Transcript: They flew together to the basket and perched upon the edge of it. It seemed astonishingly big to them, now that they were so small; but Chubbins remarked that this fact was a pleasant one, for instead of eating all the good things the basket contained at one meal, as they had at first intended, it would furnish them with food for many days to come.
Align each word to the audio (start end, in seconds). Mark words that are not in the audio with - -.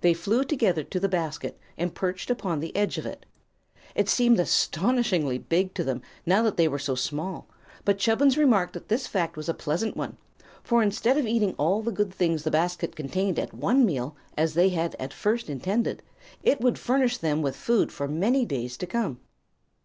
They 0.00 0.14
flew 0.14 0.42
together 0.42 0.82
to 0.82 0.98
the 0.98 1.08
basket 1.08 1.56
and 1.78 1.94
perched 1.94 2.28
upon 2.28 2.58
the 2.58 2.74
edge 2.74 2.98
of 2.98 3.06
it. 3.06 3.24
It 3.94 4.08
seemed 4.08 4.40
astonishingly 4.40 5.38
big 5.38 5.74
to 5.74 5.84
them, 5.84 6.02
now 6.26 6.42
that 6.42 6.56
they 6.56 6.66
were 6.66 6.80
so 6.80 6.96
small; 6.96 7.46
but 7.84 7.98
Chubbins 8.00 8.36
remarked 8.36 8.72
that 8.72 8.88
this 8.88 9.06
fact 9.06 9.36
was 9.36 9.48
a 9.48 9.54
pleasant 9.54 9.96
one, 9.96 10.16
for 10.64 10.82
instead 10.82 11.16
of 11.18 11.26
eating 11.28 11.54
all 11.56 11.82
the 11.82 11.92
good 11.92 12.12
things 12.12 12.42
the 12.42 12.50
basket 12.50 12.96
contained 12.96 13.38
at 13.38 13.54
one 13.54 13.86
meal, 13.86 14.16
as 14.36 14.54
they 14.54 14.70
had 14.70 14.96
at 14.98 15.12
first 15.12 15.48
intended, 15.48 16.02
it 16.42 16.60
would 16.60 16.76
furnish 16.76 17.18
them 17.18 17.40
with 17.40 17.54
food 17.54 17.92
for 17.92 18.08
many 18.08 18.44
days 18.44 18.76
to 18.78 18.88
come. 18.88 19.20